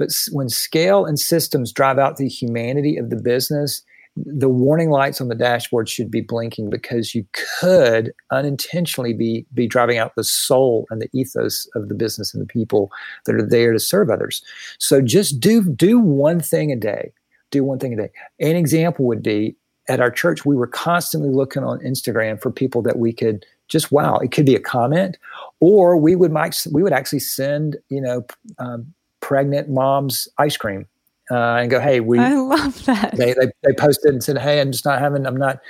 [0.00, 3.82] But when scale and systems drive out the humanity of the business,
[4.16, 7.26] the warning lights on the dashboard should be blinking because you
[7.60, 12.42] could unintentionally be be driving out the soul and the ethos of the business and
[12.42, 12.90] the people
[13.26, 14.42] that are there to serve others.
[14.78, 17.12] So just do do one thing a day.
[17.50, 18.10] Do one thing a day.
[18.40, 19.54] An example would be
[19.86, 23.92] at our church, we were constantly looking on Instagram for people that we could just
[23.92, 24.16] wow.
[24.16, 25.18] It could be a comment,
[25.60, 28.24] or we would might we would actually send you know
[28.58, 28.94] um,
[29.30, 30.84] pregnant moms ice cream
[31.30, 32.18] uh, and go, hey, we.
[32.18, 33.14] I love that.
[33.16, 35.24] They, they they posted and said, hey, I'm just not having.
[35.24, 35.60] I'm not.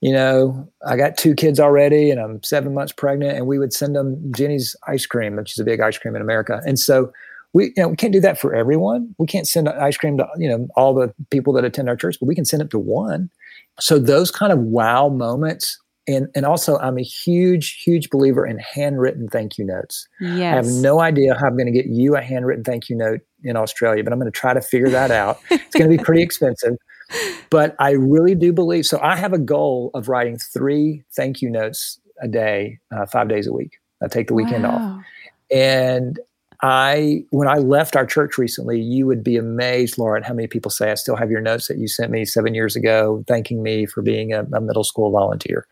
[0.00, 3.38] You know, I got two kids already, and I'm seven months pregnant.
[3.38, 6.20] And we would send them Jeni's ice cream, which is a big ice cream in
[6.20, 6.60] America.
[6.66, 7.12] And so
[7.54, 9.14] we, you know, we can't do that for everyone.
[9.18, 12.16] We can't send ice cream to you know all the people that attend our church,
[12.20, 13.30] but we can send it to one.
[13.78, 18.58] So those kind of wow moments and and also I'm a huge huge believer in
[18.58, 20.06] handwritten thank you notes.
[20.20, 20.52] Yes.
[20.52, 23.20] I have no idea how I'm going to get you a handwritten thank you note
[23.42, 25.40] in Australia, but I'm going to try to figure that out.
[25.50, 26.76] it's going to be pretty expensive.
[27.50, 28.98] But I really do believe so.
[29.00, 33.46] I have a goal of writing three thank you notes a day, uh, five days
[33.46, 33.78] a week.
[34.02, 34.70] I take the weekend wow.
[34.70, 35.04] off.
[35.52, 36.18] And
[36.62, 40.48] I, when I left our church recently, you would be amazed, Laura, at how many
[40.48, 43.62] people say, I still have your notes that you sent me seven years ago, thanking
[43.62, 45.66] me for being a, a middle school volunteer.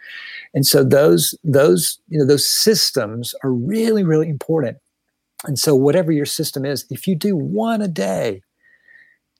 [0.52, 4.78] And so those, those, you know, those systems are really, really important.
[5.46, 8.42] And so whatever your system is, if you do one a day,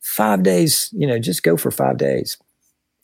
[0.01, 2.37] five days, you know, just go for five days.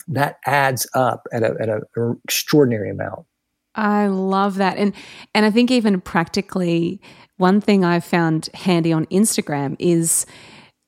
[0.06, 3.26] That adds up at a, at an extraordinary amount.
[3.74, 4.76] I love that.
[4.76, 4.92] And
[5.34, 7.00] and I think even practically
[7.40, 10.26] one thing I've found handy on Instagram is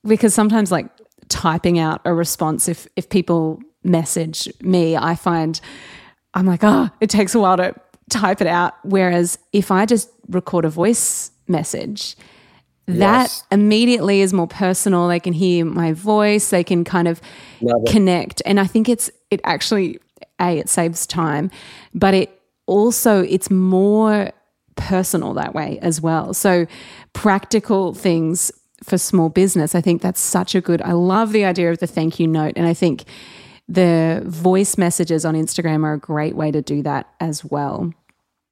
[0.05, 0.87] because sometimes like
[1.29, 5.61] typing out a response if if people message me, I find
[6.35, 7.75] I'm like, oh, it takes a while to
[8.11, 8.75] type it out.
[8.85, 12.17] Whereas if I just record a voice message,
[12.87, 13.45] that yes.
[13.51, 15.09] immediately is more personal.
[15.09, 17.21] They can hear my voice, they can kind of
[17.89, 18.43] connect.
[18.45, 19.99] And I think it's, it actually,
[20.41, 21.51] A, it saves time,
[21.95, 24.33] but it also, it's more
[24.89, 26.35] personal that way as well.
[26.35, 26.67] So,
[27.13, 31.71] practical things for small business, I think that's such a good, I love the idea
[31.71, 32.55] of the thank you note.
[32.57, 33.05] And I think,
[33.69, 37.93] the voice messages on Instagram are a great way to do that as well.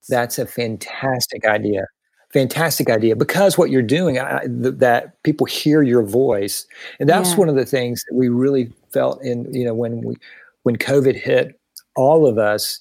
[0.09, 1.87] That's a fantastic idea.
[2.33, 6.65] Fantastic idea because what you're doing, I, th- that people hear your voice,
[7.01, 7.37] and that's yeah.
[7.37, 9.53] one of the things that we really felt in.
[9.53, 10.15] You know, when we
[10.63, 11.59] when COVID hit,
[11.97, 12.81] all of us,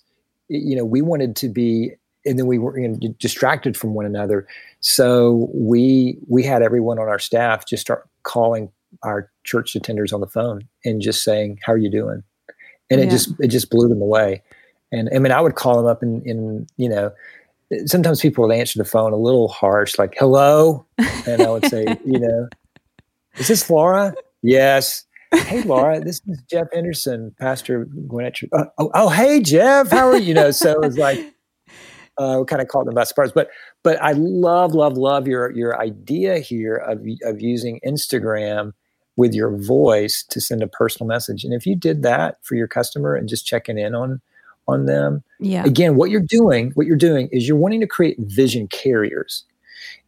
[0.50, 1.94] you know, we wanted to be,
[2.30, 4.48] and then we were you know, distracted from one another.
[4.80, 8.72] So we we had everyone on our staff just start calling
[9.04, 12.24] our church attenders on the phone and just saying, "How are you doing?"
[12.90, 13.08] And yeah.
[13.08, 14.44] it just it just blew them away.
[14.92, 17.12] And I mean, I would call them up and, and you know,
[17.86, 20.86] sometimes people would answer the phone a little harsh, like "Hello,"
[21.28, 22.48] and I would say, you know,
[23.38, 25.06] "Is this Laura?" Yes.
[25.32, 28.40] Hey, Laura, this is Jeff Henderson, Pastor Gwinnett.
[28.52, 30.30] Oh, oh, oh, hey, Jeff, how are you?
[30.30, 31.20] You know, so it was like
[32.20, 33.32] uh, kind of caught them best parts.
[33.34, 33.50] But
[33.84, 38.74] but I love love love your your idea here of of using Instagram
[39.16, 41.44] with your voice to send a personal message.
[41.44, 44.22] And if you did that for your customer and just checking in on
[44.68, 45.64] on them, yeah.
[45.66, 49.46] Again, what you're doing, what you're doing is you're wanting to create vision carriers.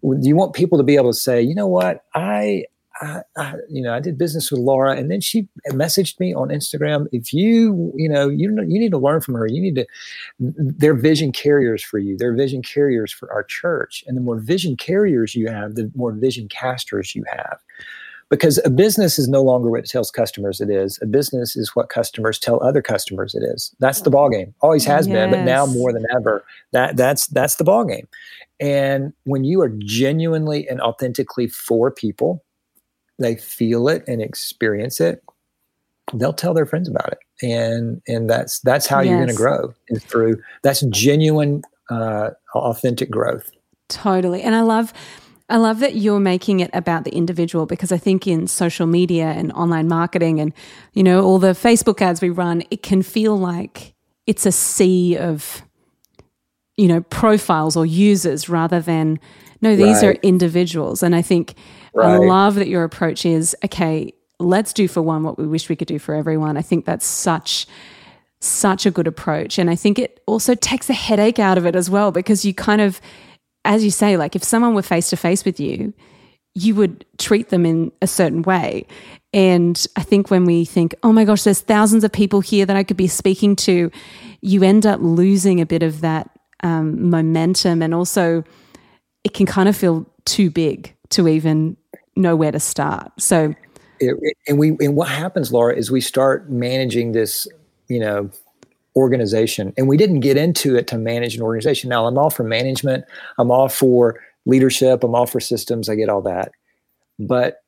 [0.04, 2.66] You want people to be able to say, you know what, I
[3.02, 6.50] I, I, you know, I did business with Laura, and then she messaged me on
[6.50, 7.08] Instagram.
[7.12, 9.48] If you, you know, you you need to learn from her.
[9.48, 9.86] You need to.
[10.40, 12.16] They're vision carriers for you.
[12.18, 14.04] They're vision carriers for our church.
[14.08, 17.58] And the more vision carriers you have, the more vision casters you have
[18.32, 20.98] because a business is no longer what it tells customers it is.
[21.02, 23.76] A business is what customers tell other customers it is.
[23.80, 24.56] That's the ball game.
[24.62, 25.14] Always has yes.
[25.14, 28.08] been, but now more than ever, that that's that's the ball game.
[28.60, 32.44] And when you are genuinely and authentically for people,
[33.22, 35.24] they feel it and experience it.
[36.14, 39.10] They'll tell their friends about it, and and that's that's how yes.
[39.10, 43.50] you're going to grow is through that's genuine, uh, authentic growth.
[43.88, 44.94] Totally, and I love
[45.50, 49.26] I love that you're making it about the individual because I think in social media
[49.26, 50.54] and online marketing and
[50.94, 53.94] you know all the Facebook ads we run, it can feel like
[54.28, 55.62] it's a sea of
[56.78, 59.20] you know profiles or users rather than
[59.62, 60.18] no these right.
[60.18, 61.56] are individuals and I think
[61.94, 62.14] right.
[62.14, 65.76] I love that your approach is okay, let's do for one what we wish we
[65.76, 66.58] could do for everyone.
[66.58, 67.68] I think that's such
[68.44, 71.76] such a good approach and I think it also takes the headache out of it
[71.76, 73.00] as well because you kind of
[73.66, 75.94] as you say, like if someone were face to face with you,
[76.54, 78.86] you would treat them in a certain way.
[79.34, 82.76] And I think when we think, oh my gosh, there's thousands of people here that
[82.76, 83.90] I could be speaking to,
[84.42, 86.30] you end up losing a bit of that
[86.64, 87.82] um, momentum.
[87.82, 88.44] And also,
[89.24, 91.78] it can kind of feel too big to even
[92.16, 93.12] know where to start.
[93.20, 93.54] So,
[94.00, 94.16] it,
[94.48, 97.48] and we and what happens, Laura, is we start managing this,
[97.88, 98.30] you know,
[98.96, 101.90] organization, and we didn't get into it to manage an organization.
[101.90, 103.06] Now, I'm all for management.
[103.38, 105.04] I'm all for leadership.
[105.04, 105.88] I'm all for systems.
[105.88, 106.52] I get all that,
[107.20, 107.64] but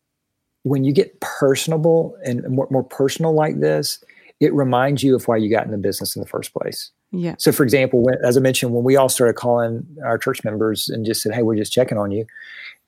[0.64, 4.02] when you get personable and more, more personal like this,
[4.40, 6.92] it reminds you of why you got in the business in the first place.
[7.12, 7.36] Yeah.
[7.38, 10.90] So, for example, when, as I mentioned, when we all started calling our church members
[10.90, 12.26] and just said, "Hey, we're just checking on you,"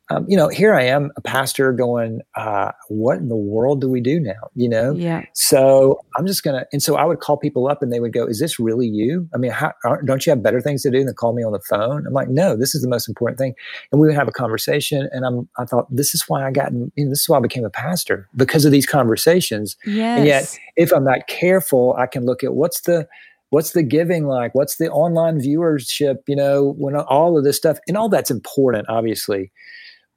[0.09, 3.89] um, you know, here I am, a pastor, going, uh, "What in the world do
[3.89, 4.93] we do now?" You know.
[4.93, 5.25] Yeah.
[5.33, 8.25] So I'm just gonna, and so I would call people up, and they would go,
[8.25, 9.27] "Is this really you?
[9.33, 9.73] I mean, how,
[10.05, 12.29] don't you have better things to do than call me on the phone?" I'm like,
[12.29, 13.55] "No, this is the most important thing."
[13.91, 16.71] And we would have a conversation, and I'm, I thought, this is why I got,
[16.71, 19.75] in, you know, this is why I became a pastor because of these conversations.
[19.85, 20.19] Yes.
[20.19, 23.07] And yet, if I'm not careful, I can look at what's the
[23.49, 27.77] what's the giving like what's the online viewership you know when all of this stuff
[27.87, 29.51] and all that's important obviously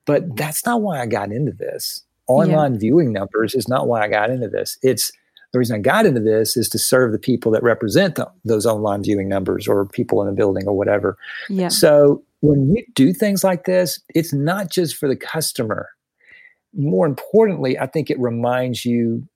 [0.08, 2.80] but that's not why i got into this online yeah.
[2.80, 5.12] viewing numbers is not why i got into this it's
[5.52, 8.66] the reason i got into this is to serve the people that represent the, those
[8.66, 11.16] online viewing numbers or people in the building or whatever
[11.48, 11.68] yeah.
[11.68, 15.90] so when you do things like this it's not just for the customer
[16.74, 19.28] more importantly i think it reminds you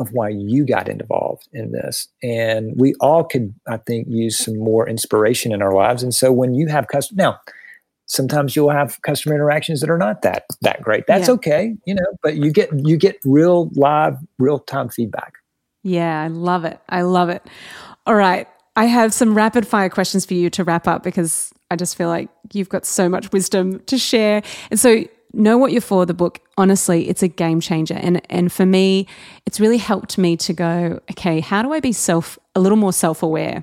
[0.00, 2.08] of why you got involved in this.
[2.22, 6.02] And we all could, I think, use some more inspiration in our lives.
[6.02, 7.38] And so when you have custom now,
[8.10, 11.06] sometimes you'll have customer interactions that are not that that great.
[11.06, 11.34] That's yeah.
[11.34, 15.34] okay, you know, but you get you get real live, real time feedback.
[15.82, 16.80] Yeah, I love it.
[16.88, 17.46] I love it.
[18.06, 18.46] All right.
[18.76, 22.08] I have some rapid fire questions for you to wrap up because I just feel
[22.08, 24.42] like you've got so much wisdom to share.
[24.70, 28.50] And so know what you're for the book honestly it's a game changer and and
[28.50, 29.06] for me
[29.46, 32.92] it's really helped me to go okay how do i be self a little more
[32.92, 33.62] self-aware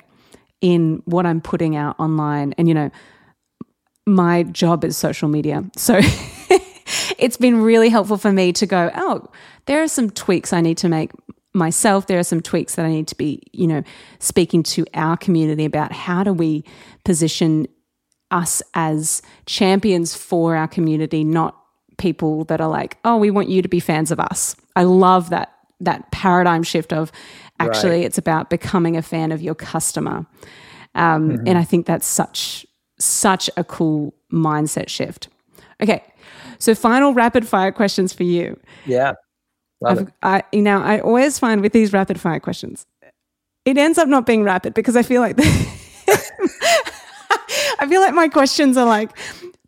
[0.62, 2.90] in what i'm putting out online and you know
[4.08, 6.00] my job is social media so
[7.20, 9.28] it's been really helpful for me to go oh
[9.66, 11.12] there are some tweaks i need to make
[11.54, 13.84] myself there are some tweaks that i need to be you know
[14.20, 16.64] speaking to our community about how do we
[17.04, 17.68] position
[18.32, 21.58] us as champions for our community, not
[21.98, 24.56] people that are like, oh, we want you to be fans of us.
[24.76, 27.12] I love that that paradigm shift of
[27.60, 28.06] actually right.
[28.06, 30.26] it's about becoming a fan of your customer.
[30.96, 31.48] Um, mm-hmm.
[31.48, 32.66] And I think that's such
[33.00, 35.30] such a cool mindset shift.
[35.82, 36.04] Okay,
[36.60, 38.60] so final rapid fire questions for you.
[38.86, 39.14] Yeah,
[39.82, 40.08] love it.
[40.24, 42.86] I, you know, I always find with these rapid fire questions,
[43.66, 45.38] it ends up not being rapid because I feel like.
[47.80, 49.12] I feel like my questions are like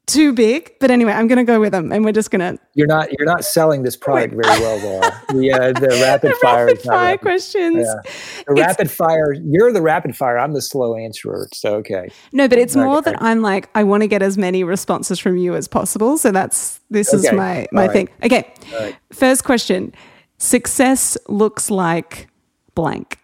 [0.10, 2.62] too big, but anyway, I'm going to go with them, and we're just going to.
[2.74, 3.12] You're not.
[3.12, 5.22] You're not selling this product very well, Laura.
[5.30, 6.66] The uh, the rapid fire.
[6.66, 7.78] Rapid fire questions.
[7.78, 8.12] Yeah.
[8.48, 9.34] The it's, rapid fire.
[9.34, 10.38] You're the rapid fire.
[10.38, 11.48] I'm the slow answerer.
[11.54, 12.10] So okay.
[12.32, 12.86] No, but it's okay.
[12.86, 16.18] more that I'm like I want to get as many responses from you as possible.
[16.18, 17.28] So that's this okay.
[17.28, 17.92] is my my right.
[17.92, 18.10] thing.
[18.24, 18.52] Okay.
[18.74, 18.96] Right.
[19.14, 19.94] First question:
[20.38, 22.28] Success looks like
[22.76, 23.20] blank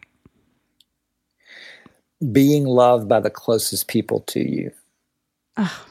[2.32, 4.72] being loved by the closest people to you.
[5.58, 5.86] Oh,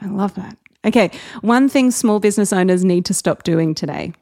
[0.00, 0.56] I love that.
[0.84, 1.10] Okay.
[1.42, 4.12] One thing small business owners need to stop doing today.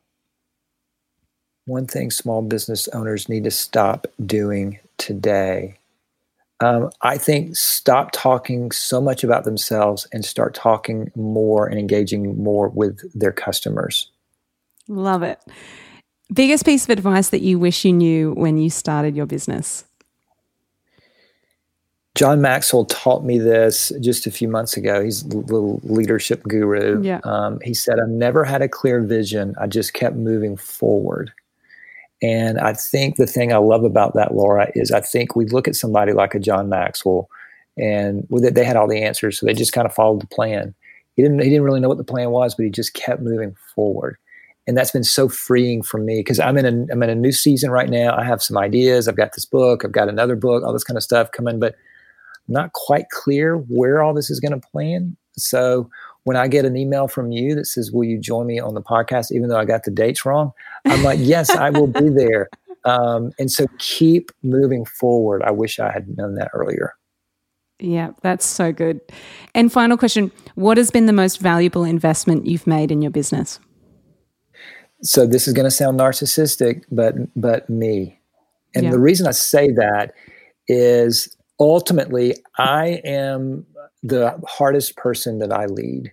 [1.66, 5.78] One thing small business owners need to stop doing today.
[6.60, 12.42] Um, I think stop talking so much about themselves and start talking more and engaging
[12.42, 14.10] more with their customers.
[14.88, 15.40] Love it.
[16.32, 19.84] Biggest piece of advice that you wish you knew when you started your business?
[22.18, 25.04] John Maxwell taught me this just a few months ago.
[25.04, 27.00] He's a little leadership guru.
[27.00, 27.20] Yeah.
[27.22, 29.54] Um, he said, I've never had a clear vision.
[29.60, 31.30] I just kept moving forward.
[32.20, 35.68] And I think the thing I love about that, Laura, is I think we look
[35.68, 37.28] at somebody like a John Maxwell
[37.76, 39.38] and with it, they had all the answers.
[39.38, 40.74] So they just kind of followed the plan.
[41.14, 43.54] He didn't, he didn't really know what the plan was, but he just kept moving
[43.76, 44.16] forward.
[44.66, 47.30] And that's been so freeing for me because I'm in a, I'm in a new
[47.30, 48.16] season right now.
[48.16, 49.06] I have some ideas.
[49.06, 49.84] I've got this book.
[49.84, 51.76] I've got another book, all this kind of stuff coming, but
[52.48, 55.16] not quite clear where all this is going to plan.
[55.36, 55.88] So
[56.24, 58.82] when I get an email from you that says, Will you join me on the
[58.82, 60.52] podcast, even though I got the dates wrong?
[60.84, 62.48] I'm like, Yes, I will be there.
[62.84, 65.42] Um, and so keep moving forward.
[65.42, 66.94] I wish I had known that earlier.
[67.80, 69.00] Yeah, that's so good.
[69.54, 73.60] And final question What has been the most valuable investment you've made in your business?
[75.02, 78.18] So this is going to sound narcissistic, but but me.
[78.74, 78.90] And yeah.
[78.90, 80.14] the reason I say that
[80.66, 83.66] is ultimately, I am
[84.02, 86.12] the hardest person that I lead.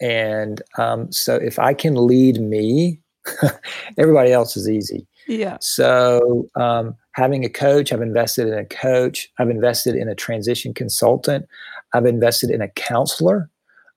[0.00, 3.00] And um, so if I can lead me,
[3.98, 5.06] everybody else is easy.
[5.28, 5.58] Yeah.
[5.60, 9.30] So um, having a coach, I've invested in a coach.
[9.38, 11.46] I've invested in a transition consultant.
[11.94, 13.48] I've invested in a counselor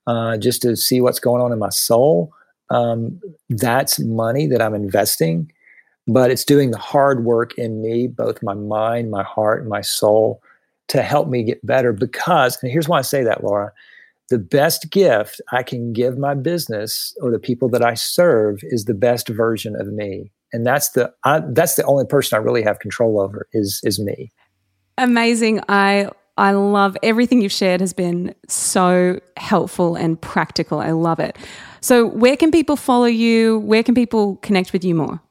[0.08, 2.32] uh, just to see what's going on in my soul.
[2.70, 5.52] um, that's money that I'm investing,
[6.08, 9.82] but it's doing the hard work in me, both my mind, my heart, and my
[9.82, 10.42] soul,
[10.90, 11.94] to help me get better.
[11.94, 13.72] Because, and here's why I say that, Laura
[14.30, 18.86] the best gift I can give my business or the people that I serve is
[18.86, 20.32] the best version of me.
[20.52, 24.00] And that's the I, that's the only person I really have control over is is
[24.00, 24.32] me.
[24.98, 25.62] Amazing.
[25.70, 30.80] I I love everything you've shared has been so helpful and practical.
[30.80, 31.38] I love it.
[31.82, 33.60] So, where can people follow you?
[33.60, 35.22] Where can people connect with you more?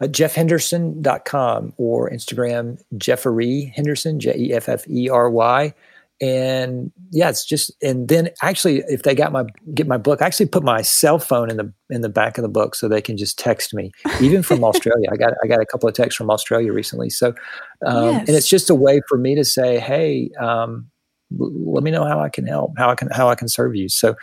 [0.00, 5.74] Uh, jeffhenderson.com or Instagram, Jeffery Henderson, J E F F E R Y.
[6.20, 10.26] And yeah it's just and then actually if they got my get my book i
[10.26, 13.02] actually put my cell phone in the in the back of the book so they
[13.02, 15.08] can just text me even from australia.
[15.12, 17.10] I got i got a couple of texts from australia recently.
[17.10, 17.34] So
[17.84, 18.28] um, yes.
[18.28, 20.90] and it's just a way for me to say hey um,
[21.38, 23.90] let me know how i can help how i can how i can serve you.
[23.90, 24.16] So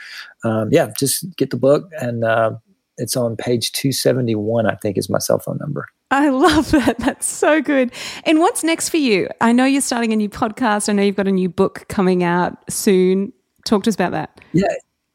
[0.43, 2.53] um, yeah just get the book and uh,
[2.98, 7.00] it's on page 271 i think is my cell phone number I love that.
[7.00, 7.91] That's so good.
[8.24, 9.28] And what's next for you?
[9.41, 10.88] I know you're starting a new podcast.
[10.88, 13.34] I know you've got a new book coming out soon.
[13.66, 14.39] Talk to us about that.
[14.52, 14.68] Yeah.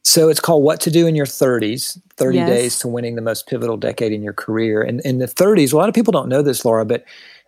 [0.02, 2.48] So it's called What to Do in Your 30s 30 yes.
[2.48, 4.82] Days to Winning the Most Pivotal Decade in Your Career.
[4.82, 7.04] And in the 30s, a lot of people don't know this, Laura, but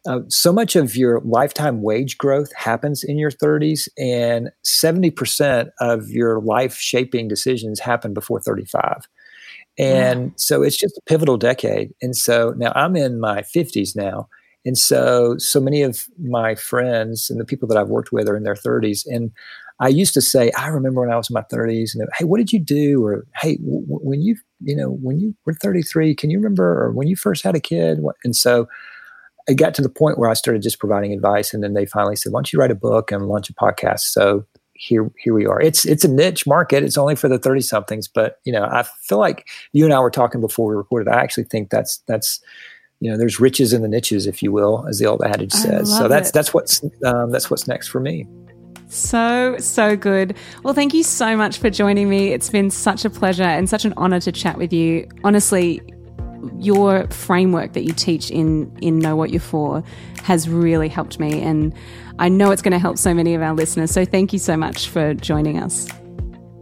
[0.07, 6.09] uh, so much of your lifetime wage growth happens in your 30s, and 70% of
[6.09, 9.09] your life shaping decisions happen before 35.
[9.81, 11.93] And so it's just a pivotal decade.
[12.03, 14.29] And so now I'm in my 50s now.
[14.67, 18.37] And so, so many of my friends and the people that I've worked with are
[18.37, 19.05] in their 30s.
[19.07, 19.33] And
[19.81, 22.39] I used to say, I remember when I was in my 30s, and hey, what
[22.39, 23.03] did you do?
[23.05, 26.85] Or hey, w- when you, you know, when you were 33, can you remember?
[26.85, 28.01] Or when you first had a kid?
[28.25, 28.69] And so,
[29.49, 32.17] I got to the point where I started just providing advice, and then they finally
[32.17, 34.45] said, "Why don't you write a book and launch a podcast?" So
[34.81, 35.61] here here we are.
[35.61, 36.83] It's it's a niche market.
[36.83, 40.01] It's only for the 30 somethings, but you know, I feel like you and I
[40.01, 41.11] were talking before we recorded.
[41.13, 42.41] I actually think that's that's
[43.01, 45.95] you know, there's riches in the niches, if you will, as the old adage says.
[45.97, 46.33] So that's it.
[46.33, 48.27] that's what's um, that's what's next for me.
[48.89, 50.37] So, so good.
[50.65, 52.33] Well, thank you so much for joining me.
[52.33, 55.09] It's been such a pleasure and such an honor to chat with you.
[55.25, 55.81] Honestly,
[56.59, 59.83] your framework that you teach in in Know What You're For
[60.23, 61.75] has really helped me and
[62.21, 63.91] I know it's going to help so many of our listeners.
[63.91, 65.89] So thank you so much for joining us.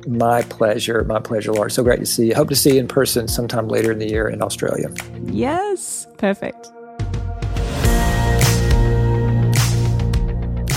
[0.07, 1.03] My pleasure.
[1.03, 1.69] My pleasure, Laura.
[1.69, 2.35] So great to see you.
[2.37, 4.89] Hope to see you in person sometime later in the year in Australia.
[5.25, 6.07] Yes.
[6.17, 6.69] Perfect.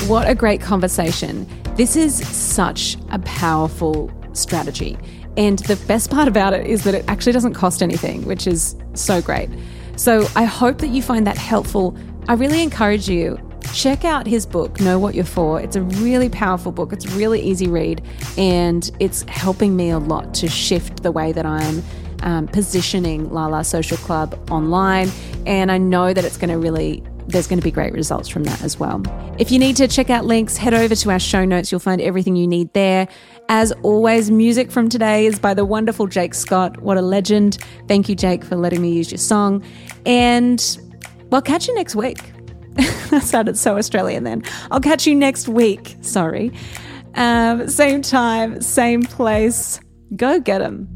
[0.08, 1.48] What a great conversation.
[1.76, 4.98] This is such a powerful strategy.
[5.38, 8.76] And the best part about it is that it actually doesn't cost anything, which is
[8.96, 9.52] so great.
[9.96, 11.96] So I hope that you find that helpful.
[12.28, 13.38] I really encourage you
[13.74, 15.60] check out his book, Know What You're For.
[15.62, 16.94] It's a really powerful book.
[16.94, 18.02] It's really easy read,
[18.38, 21.84] and it's helping me a lot to shift the way that I'm
[22.24, 25.10] um, positioning Lala Social Club online.
[25.46, 28.44] And I know that it's going to really there's going to be great results from
[28.44, 29.02] that as well.
[29.38, 31.72] If you need to check out links, head over to our show notes.
[31.72, 33.08] You'll find everything you need there.
[33.48, 36.82] As always, music from today is by the wonderful Jake Scott.
[36.82, 37.58] What a legend.
[37.88, 39.64] Thank you, Jake, for letting me use your song.
[40.06, 40.78] And
[41.30, 42.20] well, catch you next week.
[43.10, 44.44] that sounded so Australian then.
[44.70, 45.98] I'll catch you next week.
[46.02, 46.52] Sorry.
[47.16, 49.80] Um, same time, same place.
[50.16, 50.88] Go get them.